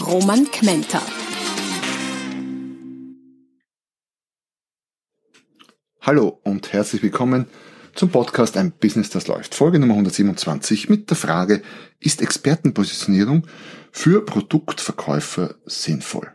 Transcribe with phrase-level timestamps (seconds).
[0.00, 1.00] Roman Kmenter.
[6.02, 7.46] Hallo und herzlich willkommen
[7.94, 9.54] zum Podcast Ein Business, das läuft.
[9.54, 11.62] Folge Nummer 127 mit der Frage,
[11.98, 13.46] ist Expertenpositionierung
[13.90, 16.30] für Produktverkäufer sinnvoll?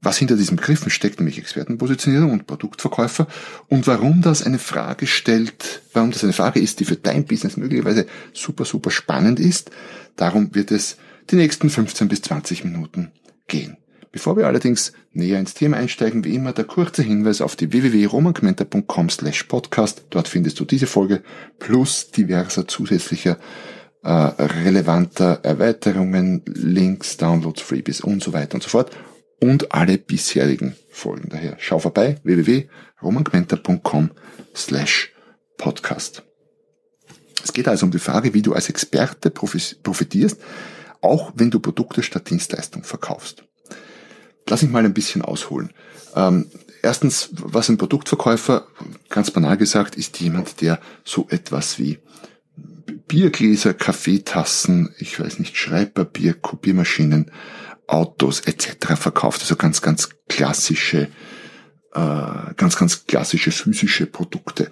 [0.00, 3.26] Was hinter diesen Begriffen steckt, nämlich Expertenpositionierung und Produktverkäufer
[3.68, 7.56] und warum das eine Frage stellt, warum das eine Frage ist, die für dein Business
[7.56, 9.72] möglicherweise super, super spannend ist.
[10.14, 10.98] Darum wird es
[11.30, 13.12] die nächsten 15 bis 20 Minuten
[13.48, 13.76] gehen.
[14.12, 19.10] Bevor wir allerdings näher ins Thema einsteigen, wie immer der kurze Hinweis auf die www.romanquenter.com
[19.10, 20.04] slash podcast.
[20.10, 21.24] Dort findest du diese Folge
[21.58, 23.38] plus diverser zusätzlicher
[24.04, 28.92] äh, relevanter Erweiterungen, Links, Downloads, Freebies und so weiter und so fort
[29.40, 31.28] und alle bisherigen Folgen.
[31.30, 34.10] Daher schau vorbei www.romanquenter.com
[34.54, 35.12] slash
[35.58, 36.22] podcast.
[37.42, 40.40] Es geht also um die Frage, wie du als Experte profitierst,
[41.04, 43.44] auch wenn du Produkte statt Dienstleistung verkaufst.
[44.48, 45.70] Lass mich mal ein bisschen ausholen.
[46.14, 46.50] Ähm,
[46.82, 48.66] erstens, was ein Produktverkäufer,
[49.08, 51.98] ganz banal gesagt, ist jemand, der so etwas wie
[53.08, 57.30] Biergläser, Kaffeetassen, ich weiß nicht, Schreibpapier, Kopiermaschinen,
[57.86, 58.96] Autos etc.
[58.96, 59.42] verkauft.
[59.42, 61.08] Also ganz, ganz klassische,
[61.94, 64.70] äh, ganz, ganz klassische physische Produkte.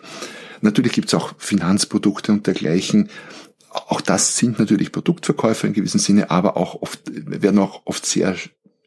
[0.60, 3.10] Natürlich gibt's auch Finanzprodukte und dergleichen.
[3.72, 8.36] Auch das sind natürlich Produktverkäufer in gewissem Sinne, aber auch oft, werden auch oft sehr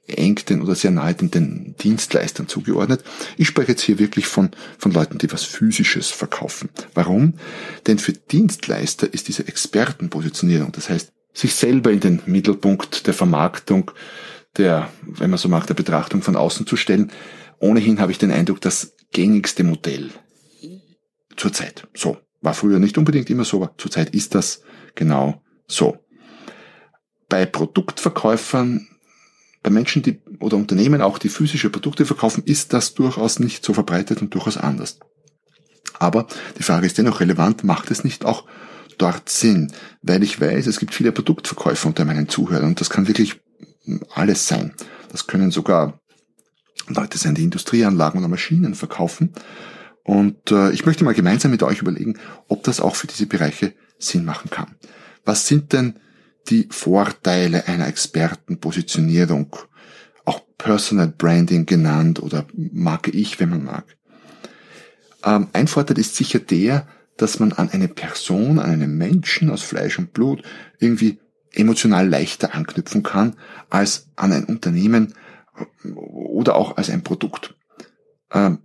[0.08, 3.04] eng den oder sehr nahe den, den Dienstleistern zugeordnet.
[3.38, 6.70] Ich spreche jetzt hier wirklich von, von Leuten, die was Physisches verkaufen.
[6.94, 7.34] Warum?
[7.88, 13.92] Denn für Dienstleister ist diese Expertenpositionierung, das heißt, sich selber in den Mittelpunkt der Vermarktung,
[14.58, 17.12] der, wenn man so mag, der Betrachtung von außen zu stellen,
[17.60, 20.12] ohnehin habe ich den Eindruck, das gängigste Modell
[21.36, 21.88] zurzeit.
[21.94, 22.18] So.
[22.46, 24.62] War früher nicht unbedingt immer so, aber zurzeit ist das
[24.94, 25.98] genau so.
[27.28, 28.88] Bei Produktverkäufern
[29.64, 33.74] bei Menschen, die oder Unternehmen auch, die physische Produkte verkaufen, ist das durchaus nicht so
[33.74, 35.00] verbreitet und durchaus anders.
[35.98, 36.28] Aber
[36.60, 38.46] die Frage ist dennoch relevant, macht es nicht auch
[39.00, 39.74] dort Sinn?
[40.04, 43.42] Weil ich weiß, es gibt viele Produktverkäufer unter meinen Zuhörern und das kann wirklich
[44.14, 44.76] alles sein.
[45.12, 46.00] Das können sogar
[46.88, 49.34] Leute sein, die Industrieanlagen oder Maschinen verkaufen.
[50.06, 53.74] Und äh, ich möchte mal gemeinsam mit euch überlegen, ob das auch für diese Bereiche
[53.98, 54.76] Sinn machen kann.
[55.26, 55.96] Was sind denn
[56.50, 59.56] die Vorteile einer Expertenpositionierung,
[60.26, 63.98] auch Personal Branding genannt oder Marke ich, wenn man mag.
[65.24, 66.88] Ähm, ein Vorteil ist sicher der,
[67.18, 70.44] dass man an eine Person, an einen Menschen aus Fleisch und Blut
[70.80, 71.20] irgendwie
[71.54, 73.38] emotional leichter anknüpfen kann
[73.70, 75.14] als an ein Unternehmen
[75.96, 77.56] oder auch als ein Produkt.
[78.32, 78.60] Ähm,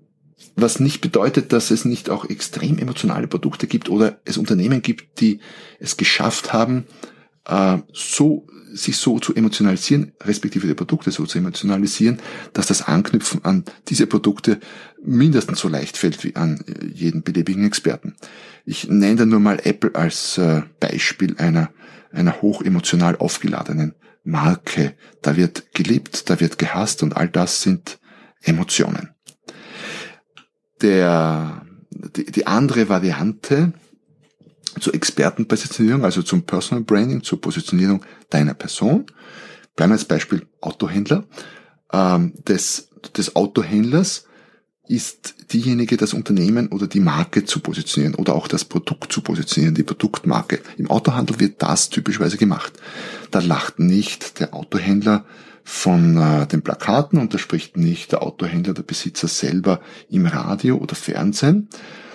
[0.56, 5.20] was nicht bedeutet, dass es nicht auch extrem emotionale Produkte gibt oder es Unternehmen gibt,
[5.20, 5.40] die
[5.78, 6.86] es geschafft haben,
[7.46, 12.20] äh, so sich so zu emotionalisieren, respektive die Produkte so zu emotionalisieren,
[12.52, 14.60] dass das Anknüpfen an diese Produkte
[15.02, 18.14] mindestens so leicht fällt wie an äh, jeden beliebigen Experten.
[18.64, 21.70] Ich nenne da nur mal Apple als äh, Beispiel einer,
[22.12, 24.94] einer hoch emotional aufgeladenen Marke.
[25.22, 27.98] Da wird geliebt, da wird gehasst und all das sind
[28.42, 29.10] Emotionen.
[30.82, 33.72] Der, die, die andere Variante
[34.78, 39.06] zur Expertenpositionierung, also zum Personal Branding, zur Positionierung deiner Person.
[39.76, 41.24] Bleiben wir als Beispiel Autohändler.
[41.92, 44.26] Ähm, des, des Autohändlers
[44.86, 49.74] ist diejenige, das Unternehmen oder die Marke zu positionieren oder auch das Produkt zu positionieren,
[49.74, 50.60] die Produktmarke.
[50.78, 52.72] Im Autohandel wird das typischerweise gemacht.
[53.30, 55.24] Da lacht nicht der Autohändler
[55.70, 60.76] von äh, den Plakaten und da spricht nicht der Autohändler, der Besitzer selber im Radio
[60.76, 61.68] oder Fernsehen,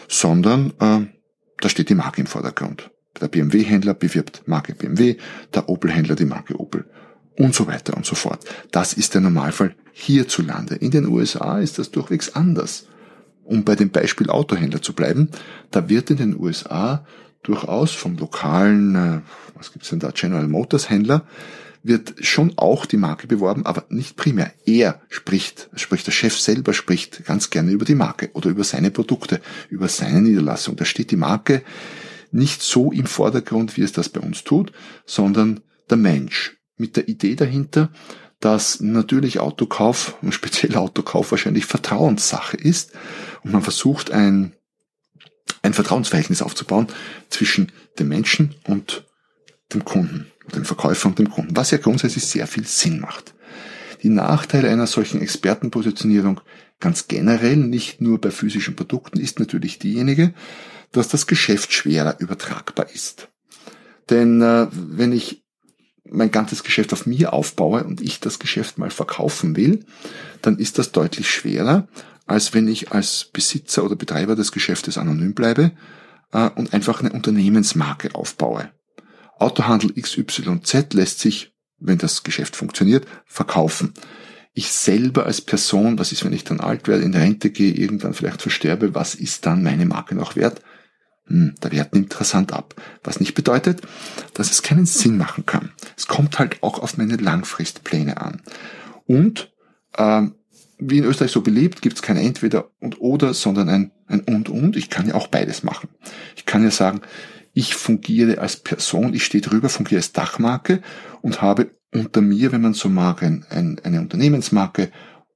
[0.10, 1.06] sondern äh,
[1.62, 2.92] da steht die Marke im Vordergrund.
[3.20, 5.16] Der BMW-Händler bewirbt Marke BMW,
[5.54, 6.86] der Opel-Händler die Marke Opel
[7.40, 8.44] und so weiter und so fort.
[8.72, 10.76] Das ist der Normalfall hierzulande.
[10.76, 12.88] In den USA ist das durchwegs anders.
[13.46, 15.30] Um bei dem Beispiel Autohändler zu bleiben,
[15.72, 17.06] da wird in den USA
[17.42, 19.22] durchaus vom lokalen, äh,
[19.56, 21.26] was gibt's denn da, General Motors Händler,
[21.86, 24.52] wird schon auch die Marke beworben, aber nicht primär.
[24.66, 28.90] Er spricht, spricht der Chef selber spricht ganz gerne über die Marke oder über seine
[28.90, 29.40] Produkte,
[29.70, 30.76] über seine Niederlassung.
[30.76, 31.64] Da steht die Marke
[32.32, 34.72] nicht so im Vordergrund, wie es das bei uns tut,
[35.06, 36.58] sondern der Mensch.
[36.78, 37.90] mit der Idee dahinter,
[38.40, 42.92] dass natürlich Autokauf und speziell Autokauf wahrscheinlich Vertrauenssache ist
[43.44, 44.54] und man versucht ein,
[45.62, 46.88] ein Vertrauensverhältnis aufzubauen
[47.30, 49.06] zwischen dem Menschen und
[49.74, 53.34] dem Kunden, dem Verkäufer und dem Kunden, was ja grundsätzlich sehr viel Sinn macht.
[54.04, 56.42] Die Nachteile einer solchen Expertenpositionierung
[56.80, 60.34] ganz generell, nicht nur bei physischen Produkten, ist natürlich diejenige,
[60.92, 63.30] dass das Geschäft schwerer übertragbar ist.
[64.10, 65.44] Denn äh, wenn ich
[66.10, 69.86] mein ganzes Geschäft auf mir aufbaue und ich das Geschäft mal verkaufen will,
[70.42, 71.88] dann ist das deutlich schwerer,
[72.28, 75.72] als wenn ich als Besitzer oder Betreiber des Geschäftes anonym bleibe
[76.32, 78.70] äh, und einfach eine Unternehmensmarke aufbaue.
[79.38, 83.94] Autohandel XYZ lässt sich, wenn das Geschäft funktioniert, verkaufen.
[84.54, 88.14] Ich selber als Person, was ist, wenn ich dann alt werde, in Rente gehe, irgendwann
[88.14, 90.62] vielleicht versterbe, was ist dann meine Marke noch wert?
[91.28, 92.76] Hm, der Wert nimmt rasant ab.
[93.04, 93.82] Was nicht bedeutet,
[94.34, 95.72] dass es keinen Sinn machen kann.
[95.98, 98.42] Es kommt halt auch auf meine Langfristpläne an.
[99.06, 99.52] Und
[99.98, 100.36] ähm,
[100.78, 104.50] wie in Österreich so beliebt, gibt es kein Entweder und oder, sondern ein, ein und
[104.50, 104.76] und.
[104.76, 105.90] Ich kann ja auch beides machen.
[106.36, 107.02] Ich kann ja sagen,
[107.56, 110.82] ich fungiere als Person, ich stehe drüber, fungiere als Dachmarke
[111.22, 114.92] und habe unter mir, wenn man so mag, ein, ein, eine Unternehmensmarke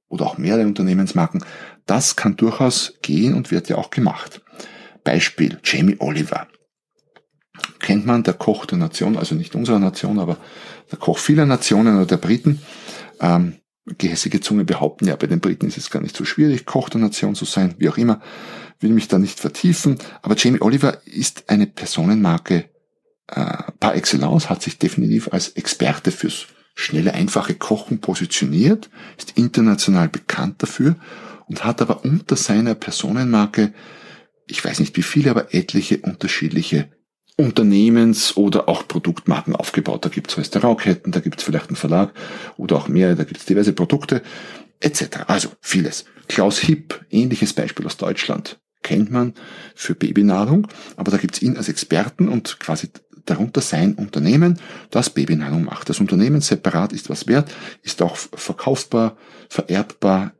[0.08, 1.42] oder auch mehrere Unternehmensmarken.
[1.86, 4.42] Das kann durchaus gehen und wird ja auch gemacht.
[5.02, 6.46] Beispiel Jamie Oliver.
[7.78, 10.36] Kennt man der Koch der Nation, also nicht unserer Nation, aber
[10.92, 12.60] der Koch vieler Nationen oder der Briten.
[13.20, 13.59] Ähm,
[13.98, 17.00] gehässige Zunge behaupten, ja, bei den Briten ist es gar nicht so schwierig, Koch der
[17.00, 18.20] Nation zu sein, wie auch immer.
[18.80, 19.98] Will mich da nicht vertiefen.
[20.22, 22.64] Aber Jamie Oliver ist eine Personenmarke
[23.28, 28.88] äh, par excellence, hat sich definitiv als Experte fürs schnelle, einfache Kochen positioniert,
[29.18, 30.96] ist international bekannt dafür
[31.46, 33.74] und hat aber unter seiner Personenmarke
[34.50, 36.90] ich weiß nicht wie viele, aber etliche unterschiedliche
[37.40, 40.04] Unternehmens- oder auch Produktmarken aufgebaut.
[40.04, 42.12] Da gibt es Restaurantketten, da gibt es vielleicht einen Verlag
[42.56, 44.22] oder auch mehr, da gibt es diverse Produkte
[44.80, 45.24] etc.
[45.26, 46.04] Also vieles.
[46.28, 49.34] Klaus Hipp, ähnliches Beispiel aus Deutschland, kennt man
[49.74, 52.90] für Babynahrung, aber da gibt es ihn als Experten und quasi
[53.26, 54.58] darunter sein Unternehmen,
[54.90, 55.88] das Babynahrung macht.
[55.88, 57.52] Das Unternehmen separat ist was wert,
[57.82, 59.16] ist auch verkaufbar,
[59.48, 60.32] vererbbar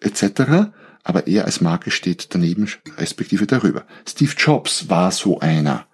[0.00, 0.70] etc
[1.06, 2.68] aber er als Marke steht daneben,
[2.98, 3.86] respektive darüber.
[4.08, 5.86] Steve Jobs war so einer,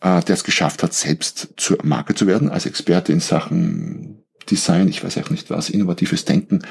[0.00, 4.88] äh, der es geschafft hat, selbst zur Marke zu werden, als Experte in Sachen Design,
[4.88, 6.62] ich weiß auch nicht was, innovatives Denken,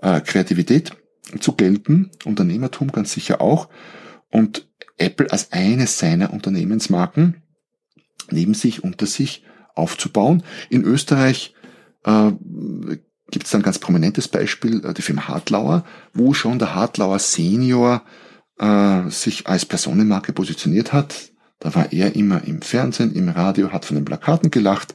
[0.00, 0.92] äh, Kreativität
[1.40, 3.68] zu gelten, Unternehmertum ganz sicher auch.
[4.30, 4.68] Und
[4.98, 7.42] Apple als eines seiner Unternehmensmarken
[8.30, 9.44] neben sich, unter sich
[9.74, 10.42] aufzubauen.
[10.70, 11.54] In Österreich
[12.04, 12.32] äh,
[13.30, 18.02] gibt es ein ganz prominentes Beispiel, äh, die Firma Hartlauer, wo schon der Hartlauer Senior
[18.58, 21.32] äh, sich als Personenmarke positioniert hat.
[21.64, 24.92] Da war er immer im Fernsehen, im Radio, hat von den Plakaten gelacht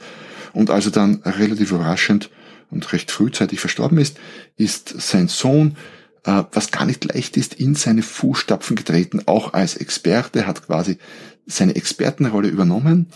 [0.54, 2.30] und als er dann relativ überraschend
[2.70, 4.20] und recht frühzeitig verstorben ist,
[4.56, 5.78] ist sein Sohn,
[6.26, 11.00] äh, was gar nicht leicht ist, in seine Fußstapfen getreten, auch als Experte, hat quasi
[11.48, 13.08] seine Expertenrolle übernommen,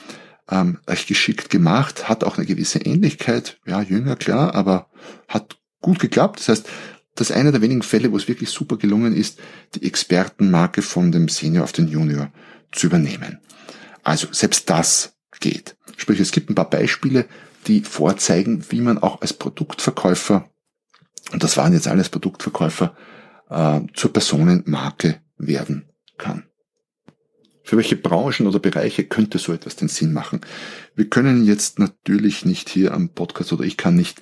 [0.50, 4.88] ähm, recht geschickt gemacht, hat auch eine gewisse Ähnlichkeit, ja, jünger, klar, aber
[5.28, 6.40] hat gut geklappt.
[6.40, 6.70] Das heißt,
[7.14, 9.40] das ist einer der wenigen Fälle, wo es wirklich super gelungen ist,
[9.76, 12.32] die Expertenmarke von dem Senior auf den Junior
[12.74, 13.40] zu übernehmen.
[14.04, 15.78] Also selbst das geht.
[15.98, 17.26] Sprich, es gibt ein paar Beispiele,
[17.68, 20.50] die vorzeigen, wie man auch als Produktverkäufer,
[21.32, 22.96] und das waren jetzt alles Produktverkäufer,
[23.50, 26.46] äh, zur Personenmarke werden kann.
[27.64, 30.42] Für welche Branchen oder Bereiche könnte so etwas den Sinn machen?
[30.96, 34.22] Wir können jetzt natürlich nicht hier am Podcast oder ich kann nicht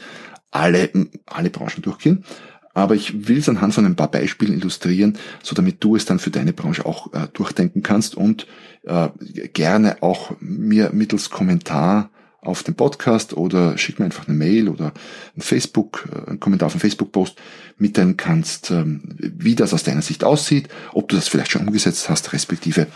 [0.51, 0.91] alle,
[1.25, 2.23] alle Branchen durchgehen,
[2.73, 6.19] aber ich will es anhand von ein paar Beispielen illustrieren, so damit du es dann
[6.19, 8.47] für deine Branche auch äh, durchdenken kannst und
[8.83, 9.09] äh,
[9.53, 12.09] gerne auch mir mittels Kommentar
[12.41, 14.93] auf den Podcast oder schick mir einfach eine Mail oder
[15.37, 17.37] ein Facebook, äh, einen Kommentar auf einen Facebook-Post
[17.77, 22.09] mitteilen kannst, ähm, wie das aus deiner Sicht aussieht, ob du das vielleicht schon umgesetzt
[22.09, 22.87] hast, respektive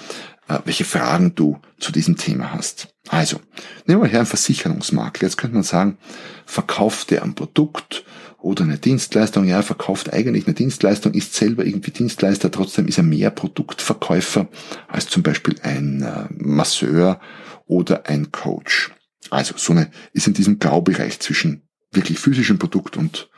[0.48, 2.96] äh, welche Fragen du zu diesem Thema hast.
[3.10, 3.40] Also,
[3.86, 5.28] nehmen wir her einen Versicherungsmakler.
[5.28, 5.98] Jetzt könnte man sagen,
[6.46, 8.04] verkauft er ein Produkt
[8.46, 9.46] oder eine Dienstleistung?
[9.46, 14.48] Ja, er verkauft eigentlich eine Dienstleistung, ist selber irgendwie Dienstleister, trotzdem ist er mehr Produktverkäufer
[14.88, 17.20] als zum Beispiel ein äh, Masseur
[17.66, 18.92] oder ein Coach.
[19.32, 23.30] Also, so eine ist in diesem Graubereich zwischen wirklich physischem Produkt und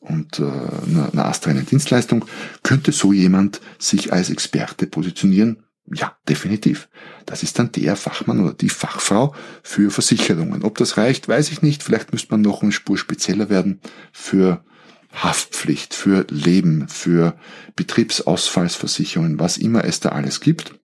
[0.00, 2.24] und äh, einer, einer astreinen Dienstleistung,
[2.62, 6.88] könnte so jemand sich als Experte positionieren, ja, definitiv.
[7.26, 10.62] Das ist dann der Fachmann oder die Fachfrau für Versicherungen.
[10.62, 11.82] Ob das reicht, weiß ich nicht.
[11.82, 13.80] Vielleicht müsste man noch eine Spur spezieller werden
[14.12, 14.64] für
[15.12, 17.36] Haftpflicht, für Leben, für
[17.74, 20.78] Betriebsausfallsversicherungen, was immer es da alles gibt.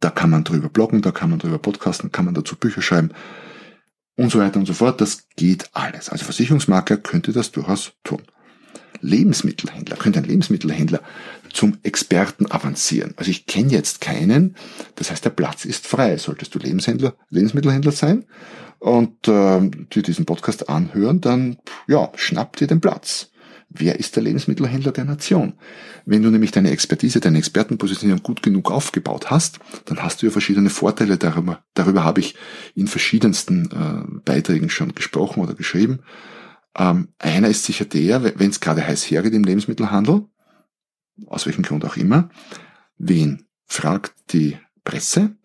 [0.00, 3.10] Da kann man drüber bloggen, da kann man drüber podcasten, kann man dazu Bücher schreiben.
[4.16, 5.00] und so weiter und so fort.
[5.00, 6.10] Das geht alles.
[6.10, 8.22] Also Versicherungsmakler könnte das durchaus tun.
[9.00, 11.00] Lebensmittelhändler, könnte ein Lebensmittelhändler
[11.52, 13.14] zum Experten avancieren.
[13.16, 14.56] Also ich kenne jetzt keinen,
[14.96, 16.16] das heißt der Platz ist frei.
[16.16, 18.24] Solltest du Lebenshändler, Lebensmittelhändler sein
[18.78, 19.60] und äh,
[19.92, 23.30] dir diesen Podcast anhören, dann ja, schnapp dir den Platz.
[23.70, 25.52] Wer ist der Lebensmittelhändler der Nation?
[26.06, 30.32] Wenn du nämlich deine Expertise, deine Expertenpositionierung gut genug aufgebaut hast, dann hast du ja
[30.32, 31.18] verschiedene Vorteile.
[31.18, 32.34] Darüber, darüber habe ich
[32.74, 35.98] in verschiedensten äh, Beiträgen schon gesprochen oder geschrieben.
[36.76, 40.26] Ähm, einer ist sicher der, wenn es gerade heiß hergeht im Lebensmittelhandel,
[41.26, 42.28] aus welchem Grund auch immer,
[42.96, 45.36] wen fragt die Presse?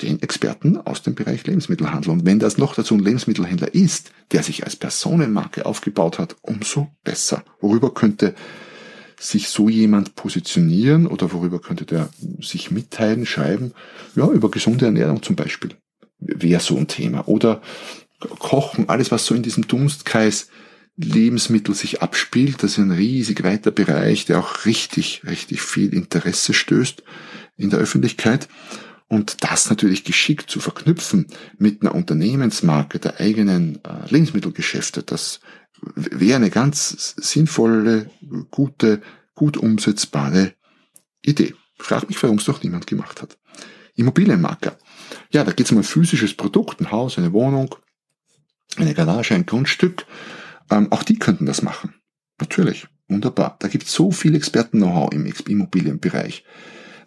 [0.00, 2.10] Den Experten aus dem Bereich Lebensmittelhandel.
[2.10, 6.88] Und wenn das noch dazu ein Lebensmittelhändler ist, der sich als Personenmarke aufgebaut hat, umso
[7.04, 7.44] besser.
[7.60, 8.34] Worüber könnte
[9.20, 12.08] sich so jemand positionieren oder worüber könnte der
[12.40, 13.74] sich mitteilen, schreiben?
[14.16, 15.76] Ja, über gesunde Ernährung zum Beispiel.
[16.18, 17.28] Wäre so ein Thema.
[17.28, 17.60] Oder
[18.38, 20.48] Kochen, alles was so in diesem Dunstkreis
[20.96, 22.62] Lebensmittel sich abspielt.
[22.62, 27.02] Das ist ein riesig weiter Bereich, der auch richtig, richtig viel Interesse stößt
[27.56, 28.48] in der Öffentlichkeit.
[29.08, 31.26] Und das natürlich geschickt zu verknüpfen
[31.58, 35.40] mit einer Unternehmensmarke der eigenen äh, Lebensmittelgeschäfte, das
[35.94, 38.10] wäre eine ganz sinnvolle,
[38.50, 39.02] gute,
[39.34, 40.54] gut umsetzbare
[41.22, 41.54] Idee.
[41.78, 43.38] Frag mich, warum es doch niemand gemacht hat.
[43.96, 44.78] Immobilienmarker.
[45.30, 47.74] Ja, da geht es um ein physisches Produkt, ein Haus, eine Wohnung,
[48.80, 50.06] eine Garage, ein Grundstück.
[50.70, 51.94] Ähm, auch die könnten das machen.
[52.40, 52.86] Natürlich.
[53.08, 53.56] Wunderbar.
[53.58, 56.44] Da gibt es so viel Experten-Know-how im Immobilienbereich.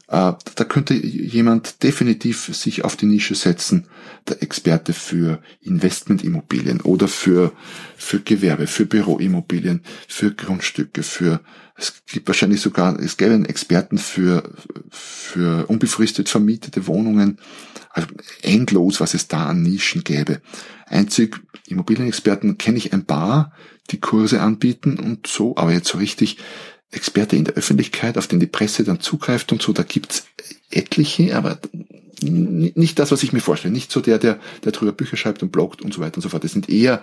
[0.08, 3.88] Äh, da könnte jemand definitiv sich auf die Nische setzen,
[4.28, 7.54] der Experte für Investmentimmobilien oder für,
[7.98, 11.42] für Gewerbe, für Büroimmobilien, für Grundstücke, für,
[11.76, 14.52] es gibt wahrscheinlich sogar, es gäbe einen Experten für,
[14.92, 17.40] für unbefristet vermietete Wohnungen.
[17.90, 18.10] Also
[18.42, 20.42] endlos, was es da an Nischen gäbe.
[20.86, 23.54] Einzig Immobilienexperten kenne ich ein paar,
[23.90, 26.38] die Kurse anbieten und so, aber jetzt so richtig
[26.96, 30.28] Experte in der Öffentlichkeit, auf den die Presse dann zugreift und so, da gibt's
[30.70, 31.60] etliche, aber
[32.22, 33.74] nicht das, was ich mir vorstelle.
[33.74, 36.30] Nicht so der, der, der drüber Bücher schreibt und bloggt und so weiter und so
[36.30, 36.44] fort.
[36.44, 37.02] Das sind eher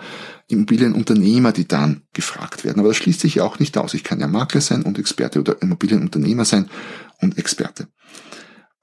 [0.48, 2.80] Immobilienunternehmer, die dann gefragt werden.
[2.80, 3.94] Aber das schließt sich ja auch nicht aus.
[3.94, 6.70] Ich kann ja Makler sein und Experte oder Immobilienunternehmer sein
[7.20, 7.88] und Experte.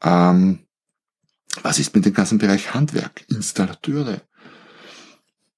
[0.03, 0.59] Ähm,
[1.63, 3.25] was ist mit dem ganzen Bereich Handwerk?
[3.27, 4.21] Installateure,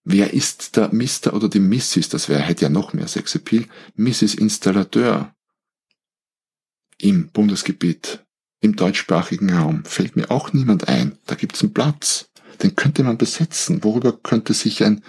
[0.03, 1.33] Wer ist der Mr.
[1.33, 3.65] oder die Mrs., das wäre, hätte ja noch mehr Sexappeal,
[3.95, 4.33] Mrs.
[4.33, 5.35] Installateur
[7.03, 8.23] im Bundesgebiet,
[8.59, 11.17] im deutschsprachigen Raum, fällt mir auch niemand ein.
[11.25, 12.29] Da gibt's einen Platz,
[12.61, 13.83] den könnte man besetzen.
[13.83, 15.03] Worüber könnte sich ein,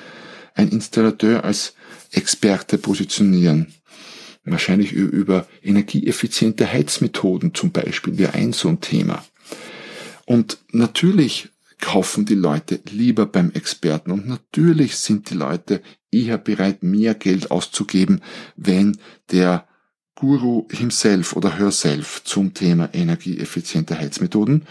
[0.55, 1.75] ein Installateur als
[2.11, 3.73] Experte positionieren?
[4.45, 9.25] Wahrscheinlich über energieeffiziente Heizmethoden zum Beispiel wäre ein so ein Thema.
[10.27, 14.11] Und natürlich kaufen die Leute lieber beim Experten.
[14.11, 18.21] Und natürlich sind die Leute eher bereit, mehr Geld auszugeben,
[18.57, 18.97] wenn
[19.31, 19.67] der
[20.23, 24.67] Guru himself oder herself zum Thema energieeffiziente Heizmethoden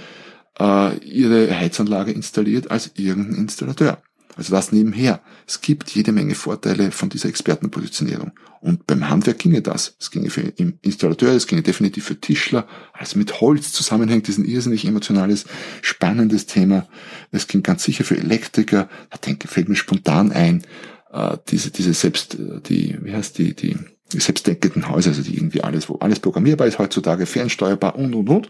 [0.57, 4.01] äh, ihre Heizanlage installiert als irgendein Installateur.
[4.37, 5.19] Also das nebenher.
[5.45, 8.31] Es gibt jede Menge Vorteile von dieser Expertenpositionierung.
[8.61, 9.97] Und beim Handwerk ginge das.
[9.99, 12.65] Es ginge für Installateur, es ginge definitiv für Tischler.
[12.93, 15.43] Also mit Holz zusammenhängt, ist ein irrsinnig emotionales,
[15.81, 16.87] spannendes Thema.
[17.31, 18.87] Es ging ganz sicher für Elektriker.
[19.09, 20.63] Da denke, fällt mir spontan ein,
[21.11, 23.75] äh, diese, diese selbst, äh, die, wie heißt die, die
[24.19, 28.49] selbstdenkenden Häuser, also die irgendwie alles, wo alles programmierbar ist heutzutage, fernsteuerbar und, und, und.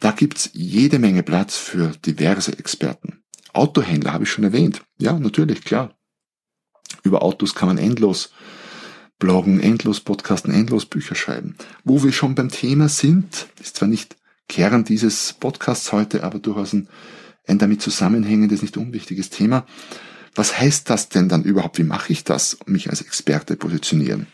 [0.00, 3.22] Da gibt's jede Menge Platz für diverse Experten.
[3.52, 4.82] Autohändler habe ich schon erwähnt.
[4.98, 5.96] Ja, natürlich, klar.
[7.02, 8.32] Über Autos kann man endlos
[9.18, 11.56] bloggen, endlos podcasten, endlos Bücher schreiben.
[11.84, 14.16] Wo wir schon beim Thema sind, ist zwar nicht
[14.48, 16.88] Kern dieses Podcasts heute, aber durchaus ein,
[17.46, 19.66] ein damit zusammenhängendes, nicht unwichtiges Thema.
[20.34, 21.78] Was heißt das denn dann überhaupt?
[21.78, 24.26] Wie mache ich das, mich als Experte positionieren?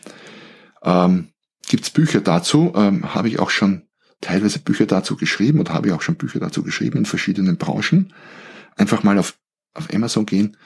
[0.83, 1.29] Ähm,
[1.67, 2.73] Gibt es Bücher dazu?
[2.75, 3.83] Ähm, habe ich auch schon
[4.19, 8.13] teilweise Bücher dazu geschrieben oder habe ich auch schon Bücher dazu geschrieben in verschiedenen Branchen
[8.77, 9.37] einfach mal auf,
[9.73, 10.57] auf Amazon gehen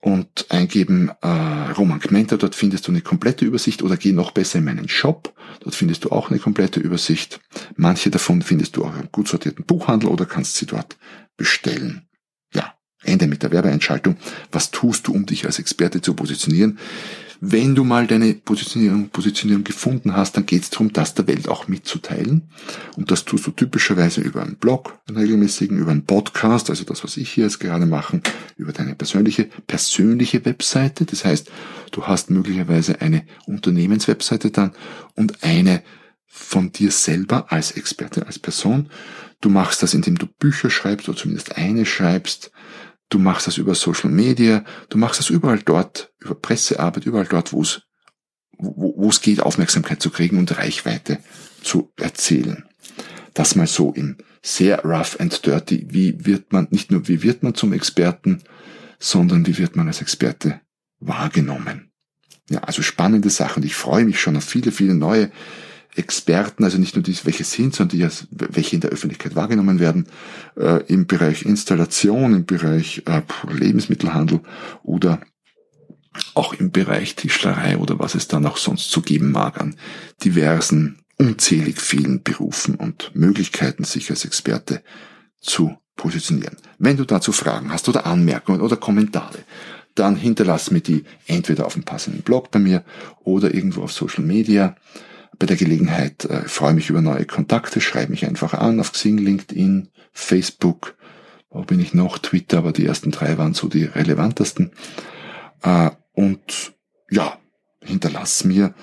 [0.00, 1.28] und eingeben äh,
[1.72, 5.34] Roman Kmenter, dort findest du eine komplette Übersicht oder geh noch besser in meinen Shop,
[5.60, 7.40] dort findest du auch eine komplette Übersicht.
[7.76, 10.98] Manche davon findest du auch im gut sortierten Buchhandel oder kannst sie dort
[11.38, 12.02] bestellen.
[12.52, 14.16] Ja, Ende mit der Werbeeinschaltung.
[14.52, 16.78] Was tust du, um dich als Experte zu positionieren?
[17.40, 21.48] Wenn du mal deine Positionierung, Positionierung gefunden hast, dann geht es darum, das der Welt
[21.48, 22.50] auch mitzuteilen.
[22.96, 27.04] Und das tust du typischerweise über einen Blog, einen regelmäßigen, über einen Podcast, also das,
[27.04, 28.20] was ich hier jetzt gerade mache,
[28.56, 31.04] über deine persönliche, persönliche Webseite.
[31.04, 31.50] Das heißt,
[31.90, 34.72] du hast möglicherweise eine Unternehmenswebseite dann
[35.14, 35.82] und eine
[36.26, 38.90] von dir selber als Experte, als Person.
[39.40, 42.50] Du machst das, indem du Bücher schreibst oder zumindest eine schreibst,
[43.08, 47.52] du machst das über Social Media, du machst das überall dort, über Pressearbeit, überall dort,
[47.52, 47.82] wo es,
[48.58, 51.18] wo, es geht, Aufmerksamkeit zu kriegen und Reichweite
[51.62, 52.64] zu erzielen.
[53.34, 55.86] Das mal so in sehr rough and dirty.
[55.90, 58.42] Wie wird man, nicht nur wie wird man zum Experten,
[58.98, 60.60] sondern wie wird man als Experte
[61.00, 61.90] wahrgenommen.
[62.48, 63.62] Ja, also spannende Sachen.
[63.62, 65.30] Ich freue mich schon auf viele, viele neue
[65.96, 70.06] Experten, also nicht nur die, welche sind, sondern die, welche in der Öffentlichkeit wahrgenommen werden,
[70.56, 73.22] äh, im Bereich Installation, im Bereich äh,
[73.52, 74.40] Lebensmittelhandel
[74.82, 75.20] oder
[76.34, 79.76] auch im Bereich Tischlerei oder was es dann auch sonst zu geben mag an
[80.24, 84.82] diversen, unzählig vielen Berufen und Möglichkeiten, sich als Experte
[85.40, 86.56] zu positionieren.
[86.78, 89.38] Wenn du dazu Fragen hast oder Anmerkungen oder Kommentare,
[89.94, 92.84] dann hinterlass mir die entweder auf dem passenden Blog bei mir
[93.22, 94.76] oder irgendwo auf Social Media.
[95.38, 99.18] Bei der Gelegenheit äh, freue mich über neue Kontakte, schreib mich einfach an auf Xing,
[99.18, 100.96] LinkedIn, Facebook,
[101.50, 104.72] wo bin ich noch, Twitter, aber die ersten drei waren so die relevantesten.
[105.62, 106.74] Äh, und
[107.10, 107.38] ja,
[107.80, 108.74] hinterlass mir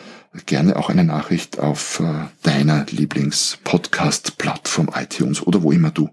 [0.46, 6.10] gerne auch eine Nachricht auf äh, deiner Lieblings-Podcast-Plattform iTunes oder wo immer du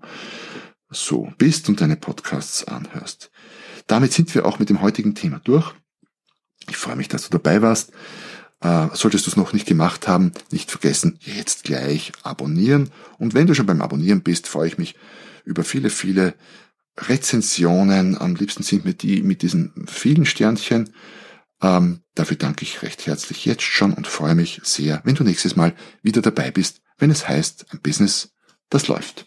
[0.90, 3.30] so bist und deine Podcasts anhörst.
[3.86, 5.72] Damit sind wir auch mit dem heutigen Thema durch.
[6.68, 7.92] Ich freue mich, dass du dabei warst.
[8.60, 12.90] Äh, solltest du es noch nicht gemacht haben, nicht vergessen, jetzt gleich abonnieren.
[13.18, 14.96] Und wenn du schon beim Abonnieren bist, freue ich mich
[15.44, 16.34] über viele, viele
[16.96, 18.18] Rezensionen.
[18.18, 20.90] Am liebsten sind mir die mit diesen vielen Sternchen.
[21.62, 25.56] Ähm, dafür danke ich recht herzlich jetzt schon und freue mich sehr, wenn du nächstes
[25.56, 28.30] Mal wieder dabei bist, wenn es heißt, ein Business,
[28.70, 29.26] das läuft.